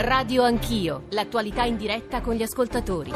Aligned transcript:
Radio 0.00 0.44
Anch'io, 0.44 1.06
l'attualità 1.08 1.64
in 1.64 1.76
diretta 1.76 2.20
con 2.20 2.34
gli 2.34 2.42
ascoltatori. 2.42 3.10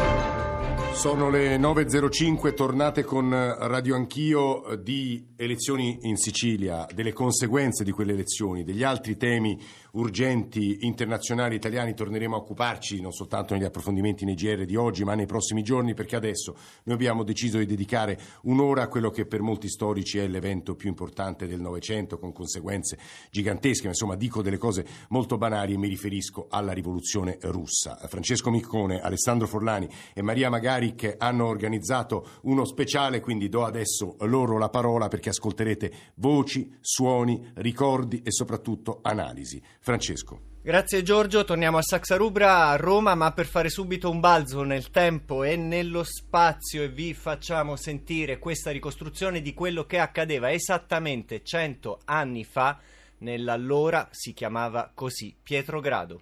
Sono 0.94 1.30
le 1.30 1.56
9.05, 1.56 2.54
tornate 2.54 3.04
con 3.04 3.30
Radio 3.30 3.94
Anch'io 3.94 4.64
di 4.82 5.24
elezioni 5.36 5.98
in 6.02 6.16
Sicilia, 6.16 6.84
delle 6.92 7.12
conseguenze 7.12 7.84
di 7.84 7.92
quelle 7.92 8.14
elezioni, 8.14 8.64
degli 8.64 8.82
altri 8.82 9.16
temi 9.16 9.56
urgenti 9.92 10.78
internazionali 10.86 11.54
italiani 11.54 11.94
torneremo 11.94 12.36
a 12.36 12.38
occuparci 12.38 13.00
non 13.00 13.12
soltanto 13.12 13.54
negli 13.54 13.64
approfondimenti 13.64 14.24
nei 14.24 14.34
GR 14.34 14.64
di 14.64 14.76
oggi 14.76 15.04
ma 15.04 15.14
nei 15.14 15.26
prossimi 15.26 15.62
giorni 15.62 15.94
perché 15.94 16.16
adesso 16.16 16.56
noi 16.84 16.94
abbiamo 16.94 17.24
deciso 17.24 17.58
di 17.58 17.66
dedicare 17.66 18.18
un'ora 18.42 18.82
a 18.82 18.88
quello 18.88 19.10
che 19.10 19.26
per 19.26 19.42
molti 19.42 19.68
storici 19.68 20.18
è 20.18 20.26
l'evento 20.26 20.74
più 20.74 20.88
importante 20.88 21.46
del 21.46 21.60
Novecento 21.60 22.18
con 22.18 22.32
conseguenze 22.32 22.98
gigantesche, 23.30 23.88
insomma 23.88 24.16
dico 24.16 24.42
delle 24.42 24.58
cose 24.58 24.86
molto 25.08 25.36
banali 25.36 25.74
e 25.74 25.78
mi 25.78 25.88
riferisco 25.88 26.46
alla 26.48 26.72
rivoluzione 26.72 27.38
russa. 27.42 27.98
Francesco 28.08 28.50
Miccone, 28.50 29.00
Alessandro 29.00 29.46
Forlani 29.46 29.88
e 30.14 30.22
Maria 30.22 30.50
Magaric 30.50 31.16
hanno 31.18 31.46
organizzato 31.46 32.26
uno 32.42 32.64
speciale 32.64 33.20
quindi 33.20 33.48
do 33.48 33.64
adesso 33.64 34.16
loro 34.20 34.58
la 34.58 34.68
parola 34.68 35.08
perché 35.08 35.30
ascolterete 35.30 35.92
voci, 36.16 36.76
suoni, 36.80 37.50
ricordi 37.54 38.22
e 38.22 38.30
soprattutto 38.30 39.00
analisi. 39.02 39.60
Francesco. 39.82 40.50
Grazie 40.62 41.02
Giorgio, 41.02 41.44
torniamo 41.44 41.78
a 41.78 41.82
Saxarubra 41.82 42.68
a 42.68 42.76
Roma, 42.76 43.16
ma 43.16 43.32
per 43.32 43.46
fare 43.46 43.68
subito 43.68 44.08
un 44.08 44.20
balzo 44.20 44.62
nel 44.62 44.90
tempo 44.90 45.42
e 45.42 45.56
nello 45.56 46.04
spazio 46.04 46.84
e 46.84 46.88
vi 46.88 47.14
facciamo 47.14 47.74
sentire 47.74 48.38
questa 48.38 48.70
ricostruzione 48.70 49.42
di 49.42 49.54
quello 49.54 49.84
che 49.84 49.98
accadeva 49.98 50.52
esattamente 50.52 51.42
cento 51.42 51.98
anni 52.04 52.44
fa 52.44 52.78
nell'allora 53.18 54.06
si 54.12 54.32
chiamava 54.32 54.88
così 54.94 55.34
Pietrogrado. 55.42 56.20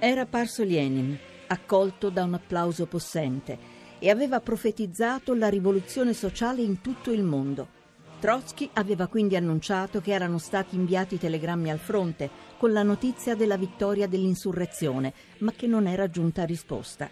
Era 0.00 0.22
apparso 0.22 0.64
Lenin, 0.64 1.16
accolto 1.46 2.10
da 2.10 2.24
un 2.24 2.34
applauso 2.34 2.86
possente, 2.86 3.76
e 4.00 4.10
aveva 4.10 4.40
profetizzato 4.40 5.34
la 5.34 5.48
rivoluzione 5.48 6.14
sociale 6.14 6.62
in 6.62 6.80
tutto 6.80 7.12
il 7.12 7.22
mondo. 7.22 7.77
Trotsky 8.18 8.68
aveva 8.72 9.06
quindi 9.06 9.36
annunciato 9.36 10.00
che 10.00 10.12
erano 10.12 10.38
stati 10.38 10.74
inviati 10.74 11.18
telegrammi 11.18 11.70
al 11.70 11.78
fronte 11.78 12.28
con 12.58 12.72
la 12.72 12.82
notizia 12.82 13.36
della 13.36 13.56
vittoria 13.56 14.08
dell'insurrezione, 14.08 15.12
ma 15.38 15.52
che 15.52 15.68
non 15.68 15.86
era 15.86 16.10
giunta 16.10 16.44
risposta. 16.44 17.08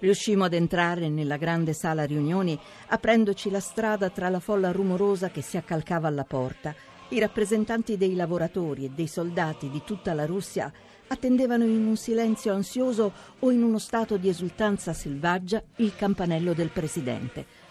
Riuscimmo 0.00 0.42
ad 0.42 0.54
entrare 0.54 1.08
nella 1.08 1.36
grande 1.36 1.72
sala 1.72 2.02
riunioni 2.04 2.58
aprendoci 2.88 3.50
la 3.50 3.60
strada 3.60 4.10
tra 4.10 4.28
la 4.30 4.40
folla 4.40 4.72
rumorosa 4.72 5.30
che 5.30 5.42
si 5.42 5.56
accalcava 5.56 6.08
alla 6.08 6.24
porta. 6.24 6.74
I 7.10 7.20
rappresentanti 7.20 7.96
dei 7.96 8.16
lavoratori 8.16 8.86
e 8.86 8.90
dei 8.90 9.06
soldati 9.06 9.70
di 9.70 9.82
tutta 9.84 10.12
la 10.12 10.26
Russia 10.26 10.72
attendevano 11.06 11.64
in 11.64 11.86
un 11.86 11.96
silenzio 11.96 12.52
ansioso 12.52 13.12
o 13.38 13.50
in 13.52 13.62
uno 13.62 13.78
stato 13.78 14.16
di 14.16 14.28
esultanza 14.28 14.92
selvaggia 14.92 15.62
il 15.76 15.94
campanello 15.94 16.52
del 16.52 16.70
presidente. 16.70 17.61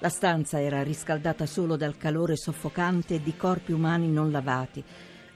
La 0.00 0.10
stanza 0.10 0.60
era 0.60 0.82
riscaldata 0.82 1.46
solo 1.46 1.76
dal 1.76 1.96
calore 1.96 2.36
soffocante 2.36 3.22
di 3.22 3.34
corpi 3.34 3.72
umani 3.72 4.10
non 4.10 4.30
lavati. 4.30 4.84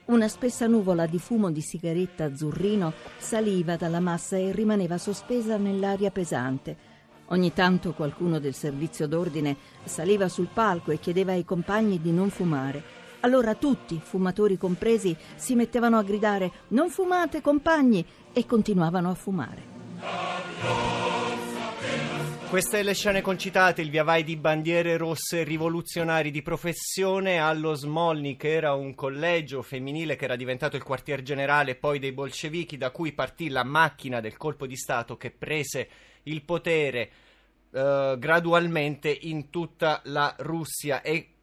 Una 0.06 0.28
spessa 0.28 0.66
nuvola 0.66 1.06
di 1.06 1.18
fumo 1.18 1.50
di 1.50 1.62
sigaretta 1.62 2.24
azzurrino 2.24 2.92
saliva 3.16 3.76
dalla 3.76 4.00
massa 4.00 4.36
e 4.36 4.52
rimaneva 4.52 4.98
sospesa 4.98 5.56
nell'aria 5.56 6.10
pesante. 6.10 6.76
Ogni 7.28 7.54
tanto 7.54 7.94
qualcuno 7.94 8.38
del 8.38 8.54
servizio 8.54 9.06
d'ordine 9.06 9.56
saliva 9.84 10.28
sul 10.28 10.48
palco 10.52 10.90
e 10.90 10.98
chiedeva 10.98 11.32
ai 11.32 11.44
compagni 11.44 11.98
di 12.00 12.12
non 12.12 12.28
fumare. 12.28 12.82
Allora 13.20 13.54
tutti, 13.54 13.98
fumatori 14.02 14.58
compresi, 14.58 15.16
si 15.36 15.54
mettevano 15.54 15.96
a 15.96 16.02
gridare 16.02 16.50
Non 16.68 16.90
fumate, 16.90 17.40
compagni! 17.40 18.04
e 18.32 18.46
continuavano 18.46 19.10
a 19.10 19.14
fumare. 19.14 20.99
Queste 22.50 22.82
le 22.82 22.94
scene 22.94 23.20
concitate, 23.20 23.80
il 23.80 23.90
via 23.90 24.02
vai 24.02 24.24
di 24.24 24.36
bandiere 24.36 24.96
rosse 24.96 25.44
rivoluzionari 25.44 26.32
di 26.32 26.42
professione 26.42 27.38
allo 27.38 27.74
Smolny, 27.74 28.34
che 28.34 28.52
era 28.52 28.74
un 28.74 28.96
collegio 28.96 29.62
femminile 29.62 30.16
che 30.16 30.24
era 30.24 30.34
diventato 30.34 30.74
il 30.74 30.82
quartier 30.82 31.22
generale 31.22 31.76
poi 31.76 32.00
dei 32.00 32.10
bolscevichi, 32.10 32.76
da 32.76 32.90
cui 32.90 33.12
partì 33.12 33.50
la 33.50 33.62
macchina 33.62 34.18
del 34.18 34.36
colpo 34.36 34.66
di 34.66 34.74
Stato 34.74 35.16
che 35.16 35.30
prese 35.30 35.88
il 36.24 36.42
potere 36.42 37.10
eh, 37.70 38.16
gradualmente 38.18 39.16
in 39.16 39.48
tutta 39.48 40.00
la 40.06 40.34
Russia. 40.40 41.02
E 41.02 41.34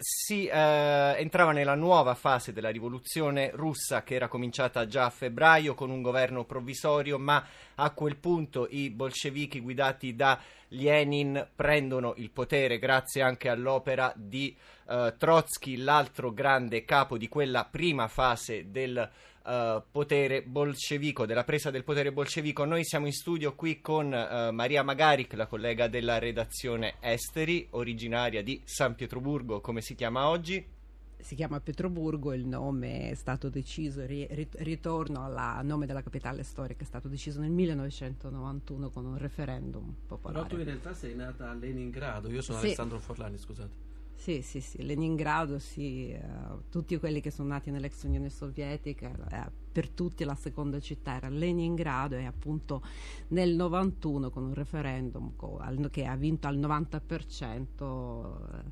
si 0.00 0.46
eh, 0.46 1.14
entrava 1.18 1.52
nella 1.52 1.74
nuova 1.74 2.14
fase 2.14 2.52
della 2.52 2.70
rivoluzione 2.70 3.50
russa 3.54 4.02
che 4.02 4.14
era 4.14 4.28
cominciata 4.28 4.86
già 4.86 5.06
a 5.06 5.10
febbraio 5.10 5.74
con 5.74 5.90
un 5.90 6.02
governo 6.02 6.44
provvisorio, 6.44 7.18
ma 7.18 7.44
a 7.74 7.90
quel 7.90 8.16
punto 8.16 8.66
i 8.70 8.90
bolscevichi 8.90 9.60
guidati 9.60 10.14
da 10.14 10.38
Lenin 10.68 11.48
prendono 11.54 12.14
il 12.16 12.30
potere 12.30 12.78
grazie 12.78 13.22
anche 13.22 13.48
all'opera 13.48 14.12
di 14.16 14.56
eh, 14.88 15.14
Trotsky, 15.18 15.76
l'altro 15.76 16.32
grande 16.32 16.84
capo 16.84 17.18
di 17.18 17.28
quella 17.28 17.64
prima 17.64 18.08
fase 18.08 18.70
del 18.70 19.10
uh, 19.44 19.82
potere 19.90 20.42
bolscevico, 20.42 21.26
della 21.26 21.44
presa 21.44 21.70
del 21.70 21.84
potere 21.84 22.12
bolscevico. 22.12 22.64
Noi 22.64 22.84
siamo 22.84 23.06
in 23.06 23.12
studio 23.12 23.54
qui 23.54 23.80
con 23.80 24.06
uh, 24.06 24.52
Maria 24.52 24.82
Magaric, 24.82 25.34
la 25.34 25.46
collega 25.46 25.88
della 25.88 26.18
redazione 26.18 26.94
Esteri, 27.00 27.66
originaria 27.70 28.42
di 28.42 28.60
San 28.64 28.94
Pietroburgo, 28.94 29.60
come 29.60 29.80
si 29.80 29.94
chiama 29.94 30.28
oggi 30.28 30.80
si 31.22 31.36
chiama 31.36 31.60
Pietroburgo, 31.60 32.32
il 32.32 32.46
nome 32.46 33.10
è 33.10 33.14
stato 33.14 33.48
deciso, 33.48 34.04
ri, 34.04 34.26
ritorno 34.58 35.22
al 35.24 35.64
nome 35.64 35.86
della 35.86 36.02
capitale 36.02 36.42
storica, 36.42 36.82
è 36.82 36.86
stato 36.86 37.08
deciso 37.08 37.40
nel 37.40 37.50
1991 37.50 38.90
con 38.90 39.06
un 39.06 39.16
referendum 39.16 39.94
popolare. 40.06 40.46
Però 40.46 40.54
tu 40.54 40.60
in 40.60 40.66
realtà 40.66 40.92
sei 40.92 41.14
nata 41.14 41.50
a 41.50 41.54
Leningrado, 41.54 42.28
io 42.28 42.42
sono 42.42 42.58
sì. 42.58 42.66
Alessandro 42.66 42.98
Forlani, 42.98 43.38
scusate. 43.38 43.90
Sì, 44.22 44.40
sì, 44.40 44.60
sì, 44.60 44.84
Leningrado, 44.84 45.58
sì, 45.58 46.16
uh, 46.16 46.62
tutti 46.68 46.96
quelli 46.96 47.20
che 47.20 47.32
sono 47.32 47.48
nati 47.48 47.72
nell'ex 47.72 48.04
Unione 48.04 48.30
Sovietica, 48.30 49.08
uh, 49.10 49.52
per 49.72 49.88
tutti 49.88 50.24
la 50.24 50.34
seconda 50.34 50.78
città 50.78 51.16
era 51.16 51.28
Leningrado 51.28 52.16
e 52.16 52.26
appunto 52.26 52.82
nel 53.28 53.54
91 53.54 54.30
con 54.30 54.44
un 54.44 54.54
referendum 54.54 55.34
che 55.90 56.04
ha 56.04 56.16
vinto 56.16 56.46
al 56.46 56.58
90% 56.58 58.70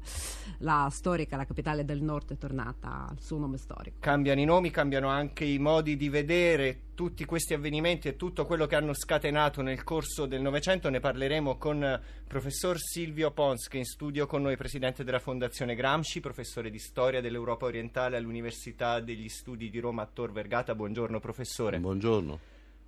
la 0.59 0.89
storica, 0.91 1.37
la 1.37 1.47
capitale 1.47 1.85
del 1.85 2.03
nord 2.03 2.33
è 2.33 2.37
tornata 2.37 3.07
al 3.09 3.21
suo 3.21 3.39
nome 3.39 3.57
storico. 3.57 3.97
Cambiano 4.01 4.41
i 4.41 4.45
nomi, 4.45 4.71
cambiano 4.71 5.09
anche 5.09 5.45
i 5.45 5.59
modi 5.59 5.97
di 5.97 6.09
vedere 6.09 6.89
tutti 7.01 7.25
questi 7.25 7.55
avvenimenti 7.55 8.09
e 8.09 8.17
tutto 8.17 8.45
quello 8.45 8.67
che 8.67 8.77
hanno 8.77 8.93
scatenato 8.93 9.63
nel 9.63 9.85
corso 9.85 10.27
del 10.27 10.43
Novecento. 10.43 10.91
Ne 10.91 11.01
parleremo 11.01 11.57
con 11.57 11.79
il 11.79 12.01
professor 12.29 12.79
Silvio 12.79 13.31
Pons 13.31 13.69
che 13.69 13.77
è 13.77 13.79
in 13.79 13.87
studio 13.87 14.27
con 14.27 14.43
noi, 14.43 14.59
presidente 14.59 15.03
della 15.03 15.19
Fondazione 15.19 15.75
Gramsci, 15.75 16.21
professore 16.21 16.69
di 16.69 16.79
storia 16.79 17.23
dell'Europa 17.23 17.65
orientale 17.65 18.19
all'Università 18.19 19.01
degli 19.01 19.31
Studi 19.31 19.71
di 19.71 19.79
Roma 19.79 20.03
a 20.03 20.11
Tor 20.13 20.31
Vergata. 20.31 20.75
Buongiorno. 20.75 20.90
Buongiorno 20.91 21.21
professore. 21.21 21.79
Buongiorno. 21.79 22.41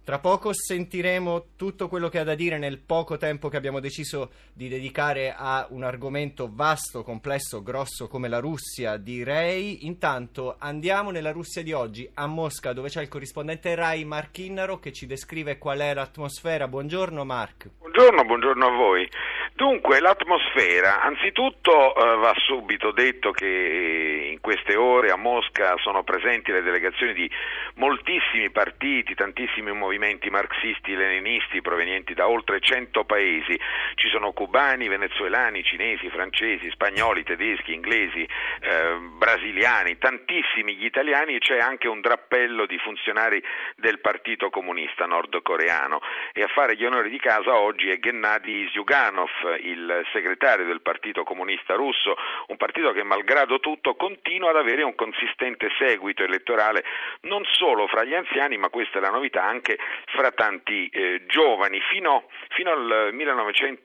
Tra 0.04 0.18
poco 0.18 0.52
sentiremo 0.52 1.50
tutto 1.56 1.86
quello 1.86 2.08
che 2.08 2.18
ha 2.18 2.24
da 2.24 2.34
dire 2.34 2.58
nel 2.58 2.80
poco 2.80 3.18
tempo 3.18 3.48
che 3.48 3.56
abbiamo 3.56 3.78
deciso 3.78 4.32
di 4.52 4.66
dedicare 4.66 5.32
a 5.32 5.64
un 5.70 5.84
argomento 5.84 6.50
vasto, 6.52 7.04
complesso, 7.04 7.62
grosso 7.62 8.08
come 8.08 8.26
la 8.26 8.40
Russia, 8.40 8.96
direi. 8.96 9.86
Intanto 9.86 10.56
andiamo 10.58 11.12
nella 11.12 11.30
Russia 11.30 11.62
di 11.62 11.72
oggi, 11.72 12.10
a 12.14 12.26
Mosca, 12.26 12.72
dove 12.72 12.88
c'è 12.88 13.00
il 13.00 13.06
corrispondente 13.06 13.76
Rai 13.76 14.04
Mark 14.04 14.36
Innaro 14.38 14.80
che 14.80 14.90
ci 14.90 15.06
descrive 15.06 15.58
qual 15.58 15.78
è 15.78 15.94
l'atmosfera. 15.94 16.66
Buongiorno 16.66 17.24
Mark. 17.24 17.68
Buongiorno, 17.78 18.24
buongiorno 18.24 18.66
a 18.66 18.70
voi. 18.70 19.08
Dunque, 19.54 20.00
l'atmosfera, 20.00 21.02
anzitutto 21.02 21.94
eh, 21.94 22.16
va 22.16 22.32
subito 22.46 22.90
detto 22.90 23.30
che 23.30 24.30
in 24.32 24.40
queste 24.40 24.74
ore 24.74 25.10
a 25.10 25.16
Mosca 25.16 25.76
sono 25.76 26.02
presenti 26.02 26.50
le 26.50 26.62
delegazioni 26.62 27.12
di 27.12 27.30
moltissimi 27.74 28.50
partiti, 28.50 29.14
tantissimi 29.14 29.70
movimenti 29.72 29.90
marxisti-leninisti 30.30 31.60
provenienti 31.60 32.14
da 32.14 32.28
oltre 32.28 32.60
100 32.60 33.04
paesi. 33.04 33.58
Ci 34.02 34.08
sono 34.08 34.32
cubani, 34.32 34.88
venezuelani, 34.88 35.62
cinesi, 35.62 36.10
francesi, 36.10 36.68
spagnoli, 36.72 37.22
tedeschi, 37.22 37.72
inglesi, 37.72 38.26
eh, 38.60 38.96
brasiliani, 39.16 39.96
tantissimi 39.96 40.74
gli 40.74 40.84
italiani 40.84 41.36
e 41.36 41.38
c'è 41.38 41.58
anche 41.58 41.86
un 41.86 42.00
drappello 42.00 42.66
di 42.66 42.76
funzionari 42.78 43.40
del 43.76 44.00
Partito 44.00 44.50
Comunista 44.50 45.06
nordcoreano 45.06 46.00
e 46.32 46.42
a 46.42 46.48
fare 46.48 46.74
gli 46.74 46.84
onori 46.84 47.10
di 47.10 47.20
casa 47.20 47.54
oggi 47.54 47.90
è 47.90 48.00
Gennady 48.00 48.68
Zyuganov, 48.70 49.30
il 49.60 50.04
segretario 50.12 50.66
del 50.66 50.82
Partito 50.82 51.22
Comunista 51.22 51.74
Russo, 51.74 52.16
un 52.48 52.56
partito 52.56 52.90
che 52.90 53.04
malgrado 53.04 53.60
tutto 53.60 53.94
continua 53.94 54.50
ad 54.50 54.56
avere 54.56 54.82
un 54.82 54.96
consistente 54.96 55.68
seguito 55.78 56.24
elettorale 56.24 56.82
non 57.20 57.44
solo 57.52 57.86
fra 57.86 58.02
gli 58.02 58.14
anziani, 58.14 58.56
ma 58.56 58.68
questa 58.68 58.98
è 58.98 59.00
la 59.00 59.10
novità, 59.10 59.44
anche 59.44 59.78
fra 60.06 60.32
tanti 60.32 60.88
eh, 60.88 61.22
giovani. 61.28 61.80
Fino, 61.88 62.24
fino 62.48 62.72
al 62.72 63.10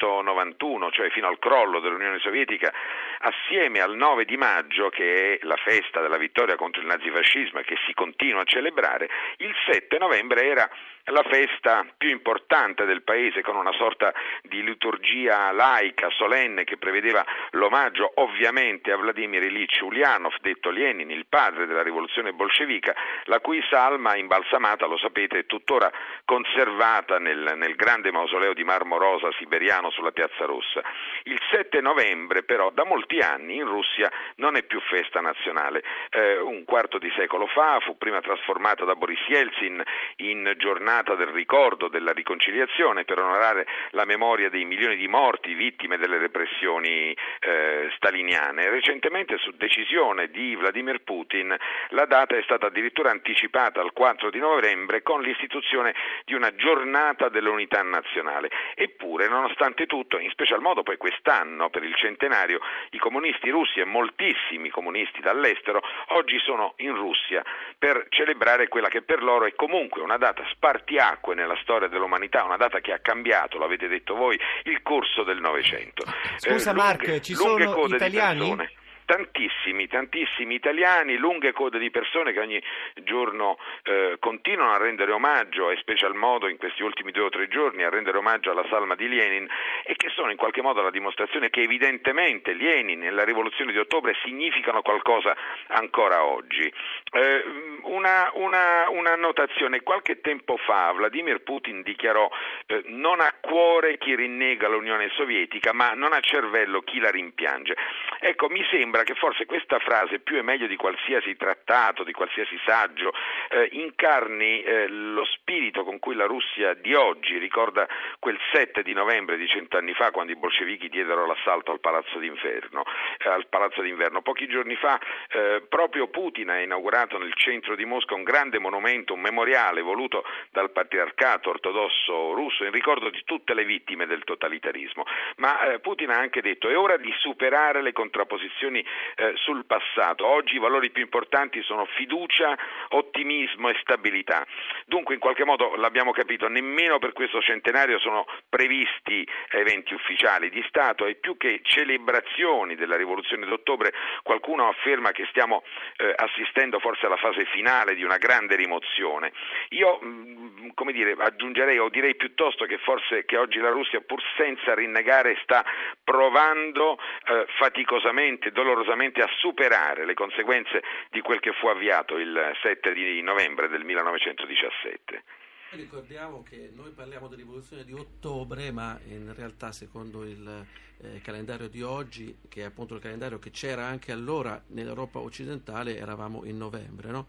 1991, 0.08 0.92
cioè 0.92 1.10
fino 1.10 1.28
al 1.28 1.40
crollo 1.40 1.80
dell'Unione 1.80 2.20
Sovietica, 2.20 2.72
assieme 3.20 3.80
al 3.80 3.96
9 3.96 4.26
di 4.26 4.38
maggio, 4.38 4.90
che 4.90 5.38
è 5.38 5.46
la 5.46 5.58
festa 5.58 6.02
della 6.02 6.18
vittoria 6.18 6.56
contro 6.56 6.82
il 6.82 6.88
nazifascismo 6.88 7.60
e 7.60 7.64
che 7.64 7.76
si 7.86 7.94
continua 7.94 8.42
a 8.42 8.46
celebrare, 8.46 9.10
il 9.38 9.54
7 9.68 9.98
novembre 9.98 10.46
era 10.46 10.70
la 11.10 11.24
festa 11.24 11.86
più 11.98 12.10
importante 12.10 12.86
del 12.86 13.02
paese 13.02 13.42
con 13.42 13.56
una 13.56 13.72
sorta 13.74 14.14
di 14.42 14.62
liturgia 14.62 15.52
laica, 15.52 16.10
solenne 16.10 16.64
che 16.66 16.78
prevedeva 16.78 17.24
l'omaggio 17.52 18.12
ovviamente 18.16 18.92
a 18.92 18.98
Vladimir 18.98 19.44
Ilyich 19.44 19.80
Ulyanov, 19.82 20.36
detto 20.42 20.70
Lenin, 20.70 21.10
il 21.10 21.26
padre 21.28 21.66
della 21.66 21.84
rivoluzione 21.84 22.34
bolscevica, 22.34 22.94
la 23.26 23.40
cui 23.40 23.64
salma 23.70 24.16
imbalsamata, 24.18 24.86
lo 24.86 24.98
sapete, 24.98 25.40
è 25.40 25.46
tuttora 25.46 25.90
conservata 26.26 27.20
nel, 27.20 27.54
nel 27.56 27.76
grande 27.76 28.12
mausoleo 28.12 28.54
di 28.54 28.64
marmo 28.64 28.98
rosa 28.98 29.30
siberiano 29.38 29.90
sulla 29.98 30.12
Piazza 30.12 30.46
Rossa. 30.46 30.84
Il 31.24 31.40
7 31.50 31.82
novembre 31.82 32.44
però 32.44 32.70
da 32.70 32.86
molti 32.86 33.18
anni 33.18 33.56
in 33.56 33.66
Russia 33.66 34.12
non 34.36 34.56
è 34.56 34.64
più 34.64 34.80
festa 34.82 35.20
nazionale. 35.20 35.84
Eh, 36.12 36.38
un 36.38 36.64
quarto 36.66 37.00
di 37.00 37.12
secolo 37.18 37.48
fa 37.48 37.80
fu 37.80 37.98
prima 37.98 38.22
trasformata 38.22 38.86
da 38.86 38.96
Boris 38.96 39.20
Yeltsin 39.28 39.82
in 40.18 40.54
giornata 40.58 41.16
del 41.16 41.28
ricordo, 41.28 41.88
della 41.88 42.12
riconciliazione 42.12 43.06
per 43.06 43.18
onorare 43.18 43.66
la 43.92 44.06
memoria 44.06 44.50
dei 44.50 44.66
milioni 44.66 44.96
di 44.96 45.08
morti 45.08 45.56
vittime 45.56 45.98
delle 45.98 46.20
repressioni 46.20 47.18
eh, 47.40 47.90
staliniane. 47.96 48.70
Recentemente 48.70 49.38
su 49.38 49.52
decisione 49.58 50.30
di 50.30 50.56
Vladimir 50.56 51.02
Putin 51.02 51.56
la 51.90 52.06
data 52.06 52.38
è 52.38 52.44
stata 52.44 52.68
addirittura 52.68 53.10
anticipata 53.10 53.82
al 53.82 53.94
4 53.94 54.30
di 54.30 54.40
novembre 54.40 55.02
con 55.02 55.22
l'istituzione 55.22 55.96
di 56.24 56.36
una 56.36 56.54
giornata 56.54 57.30
dell'unità 57.30 57.82
nazionale. 57.82 58.52
Eppure, 58.76 59.28
nonostante 59.28 59.87
tutto, 59.88 60.20
in 60.20 60.30
special 60.30 60.62
modo 60.62 60.84
poi 60.84 60.98
quest'anno 60.98 61.70
per 61.70 61.84
il 61.84 61.96
centenario, 61.96 62.60
i 62.92 63.00
comunisti 63.00 63.50
russi 63.50 63.80
e 63.80 63.86
moltissimi 63.86 64.70
comunisti 64.70 65.20
dall'estero 65.20 65.82
oggi 66.10 66.38
sono 66.40 66.74
in 66.78 66.94
Russia 66.94 67.44
per 67.78 68.06
celebrare 68.10 68.68
quella 68.68 68.90
che 68.90 69.02
per 69.02 69.24
loro 69.24 69.46
è 69.46 69.56
comunque 69.56 70.02
una 70.02 70.18
data 70.18 70.44
spartiacque 70.52 71.34
nella 71.34 71.58
storia 71.62 71.88
dell'umanità, 71.88 72.44
una 72.44 72.58
data 72.58 72.80
che 72.80 72.94
ha 72.94 73.00
cambiato, 73.00 73.58
l'avete 73.58 73.88
detto 73.88 74.14
voi, 74.14 74.40
il 74.64 74.84
corso 74.84 75.24
del 75.24 75.40
Novecento. 75.40 76.04
Scusa 76.36 76.72
eh, 76.72 76.74
lunghe, 76.74 77.08
Mark, 77.08 77.20
ci 77.22 77.34
sono 77.34 77.86
italiani? 77.86 78.86
Tantissimi, 79.08 79.88
tantissimi 79.88 80.54
italiani, 80.54 81.16
lunghe 81.16 81.54
code 81.54 81.80
di 81.80 81.90
persone 81.90 82.34
che 82.34 82.42
ogni 82.42 82.62
giorno 83.04 83.58
eh, 83.84 84.18
continuano 84.20 84.74
a 84.74 84.78
rendere 84.78 85.14
omaggio, 85.14 85.72
e 85.72 85.78
special 85.78 86.14
modo 86.14 86.50
in 86.50 86.58
questi 86.58 86.84
ultimi 86.84 87.12
due 87.12 87.24
o 87.24 87.30
tre 87.30 87.48
giorni, 87.48 87.84
a 87.84 87.90
rendere 87.90 88.18
omaggio 88.18 88.52
alla 88.52 88.66
salma 88.70 88.96
di 88.96 89.08
Lenin 89.08 89.48
e 89.86 89.96
che 89.96 90.10
sono 90.10 90.30
in 90.30 90.36
qualche 90.38 90.62
modo 90.62 90.82
la 90.82 90.92
dimostrazione 90.92 91.50
che 91.50 91.62
evidentemente 91.62 92.54
Lenin 92.54 93.04
e 93.04 93.10
la 93.10 93.24
rivoluzione 93.24 93.72
di 93.72 93.78
ottobre 93.78 94.14
significano 94.24 94.82
qualcosa 94.82 95.34
ancora 95.68 96.26
oggi. 96.26 96.72
Eh, 97.12 97.44
una, 97.84 98.30
una, 98.34 98.90
una, 98.90 99.16
notazione, 99.16 99.84
qualche 99.84 100.20
tempo 100.20 100.58
fa 100.58 100.92
Vladimir 100.92 101.42
Putin 101.44 101.82
dichiarò 101.82 102.30
eh, 102.66 102.84
non 102.88 103.22
ha 103.22 103.34
cuore 103.40 103.98
chi 103.98 104.16
rinnega 104.16 104.68
l'Unione 104.68 105.10
Sovietica, 105.16 105.72
ma 105.72 105.94
non 105.94 106.12
ha 106.12 106.20
cervello 106.20 106.82
chi 106.82 107.00
la 107.00 107.10
rimpiange. 107.10 107.74
Ecco, 108.20 108.50
mi 108.50 108.66
sembra 108.70 108.97
sembra 108.98 109.04
che 109.04 109.20
forse 109.20 109.46
questa 109.46 109.78
frase, 109.80 110.20
più 110.20 110.38
e 110.38 110.42
meglio 110.42 110.66
di 110.66 110.76
qualsiasi 110.76 111.36
trattato, 111.36 112.04
di 112.04 112.14
qualsiasi 112.14 112.60
saggio, 112.66 113.14
eh, 113.50 113.70
incarni 113.74 114.64
eh, 114.64 114.88
lo 114.88 115.24
spirito 115.26 115.84
con 115.84 116.00
cui 116.00 116.16
la 116.16 116.26
Russia 116.26 116.74
di 116.74 116.96
oggi 116.96 117.38
ricorda 117.38 117.88
quel 118.20 118.40
7 118.52 118.82
di 118.82 118.94
novembre 118.94 119.38
di 119.38 119.48
cent'anni 119.48 119.94
fa, 119.94 120.12
quando 120.12 120.32
i 120.32 120.36
bolscevichi 120.36 120.90
diedero 120.90 121.28
l'assalto 121.28 121.72
al 121.72 121.80
Palazzo 121.80 122.18
d'Inverno. 122.18 122.84
Eh, 123.20 123.30
al 123.30 123.48
Palazzo 123.48 123.82
d'Inverno. 123.82 124.22
Pochi 124.22 124.48
giorni 124.48 124.76
fa 124.76 125.00
eh, 125.30 125.64
proprio 125.70 126.08
Putin 126.08 126.50
ha 126.50 126.60
inaugurato 126.60 127.18
nel 127.18 127.34
centro 127.36 127.76
di 127.76 127.86
Mosca 127.86 128.16
un 128.16 128.24
grande 128.24 128.58
monumento, 128.58 129.14
un 129.14 129.22
memoriale 129.22 129.82
voluto 129.82 130.24
dal 130.50 130.72
patriarcato 130.72 131.50
ortodosso 131.50 132.34
russo 132.34 132.64
in 132.64 132.72
ricordo 132.72 133.10
di 133.10 133.22
tutte 133.26 133.54
le 133.54 133.66
vittime 133.66 134.08
del 134.08 134.24
totalitarismo. 134.24 135.04
Ma 135.38 135.74
eh, 135.74 135.80
Putin 135.80 136.10
ha 136.10 136.18
anche 136.18 136.42
detto 136.42 136.70
è 136.70 136.78
ora 136.78 136.98
di 136.98 137.14
superare 137.20 137.82
le 137.82 137.92
contrapposizioni 137.92 138.86
eh, 139.16 139.34
sul 139.36 139.66
passato. 139.66 140.26
Oggi 140.26 140.56
i 140.56 140.60
valori 140.60 140.92
più 140.92 141.04
importanti 141.04 141.62
sono 141.64 141.86
fiducia, 141.86 142.58
ottimismo 142.90 143.70
e 143.70 143.78
stabilità. 143.82 144.46
Dunque, 144.86 145.14
in 145.14 145.20
qualche 145.20 145.46
modo 145.46 145.76
l'abbiamo 145.76 146.12
capito, 146.12 146.48
nemmeno 146.48 147.00
per 147.00 147.14
questo 147.14 147.42
centenario 147.42 148.00
sono 148.00 148.26
previsti 148.50 149.28
eventi 149.50 149.94
ufficiali 149.94 150.50
di 150.50 150.64
Stato 150.68 151.06
e 151.06 151.16
più 151.16 151.38
che 151.38 151.62
celebrazioni 151.64 152.76
della 152.76 152.96
rivoluzione 152.96 153.46
d'ottobre, 153.46 153.94
qualcuno 154.24 154.68
afferma 154.68 155.12
che 155.12 155.26
stiamo 155.30 155.64
eh, 155.98 156.14
assistendo 156.16 156.80
forse 156.80 157.06
alla 157.06 157.18
fase 157.18 157.46
finale 157.46 157.96
di 157.96 158.04
una 158.04 158.18
grande 158.18 158.56
rimozione. 158.56 159.32
Io 159.70 160.00
mm, 160.04 160.70
come 160.74 160.92
dire, 160.92 161.16
aggiungerei 161.18 161.80
o 161.80 161.90
direi 161.90 162.16
piuttosto 162.16 162.66
che 162.66 162.78
forse 162.78 163.26
che 163.26 163.38
oggi 163.38 163.60
la 163.60 163.70
Russia 163.70 164.00
pur 164.02 164.22
senza 164.36 164.74
rinnegare 164.74 165.38
sta 165.42 165.66
provando 166.04 166.98
eh, 167.26 167.46
faticosamente, 167.58 168.52
dolorosamente 168.52 168.77
dolorosamente 168.78 169.22
a 169.22 169.28
superare 169.40 170.06
le 170.06 170.14
conseguenze 170.14 170.84
di 171.10 171.22
quel 171.22 171.40
che 171.40 171.52
fu 171.54 171.68
avviato 171.68 172.18
il 172.18 172.38
7 172.62 172.94
di 172.94 173.22
novembre 173.22 173.68
del 173.68 173.84
1917. 173.84 175.24
Ricordiamo 175.72 176.44
che 176.44 176.70
noi 176.74 176.92
parliamo 176.92 177.28
di 177.28 177.36
rivoluzione 177.36 177.84
di 177.84 177.92
ottobre, 177.92 178.72
ma 178.72 178.98
in 179.08 179.34
realtà 179.36 179.72
secondo 179.72 180.24
il 180.24 180.66
eh, 181.02 181.22
calendario 181.22 181.68
di 181.68 181.82
oggi, 181.82 182.38
che 182.48 182.62
è 182.62 182.66
appunto 182.66 182.96
il 182.96 183.02
calendario 183.02 183.40
che 183.40 183.52
c'era 183.52 183.86
anche 183.86 184.12
allora 184.12 184.62
nell'Europa 184.68 185.20
occidentale, 185.20 185.98
eravamo 185.98 186.46
in 186.46 186.58
novembre, 186.58 187.10
no? 187.10 187.28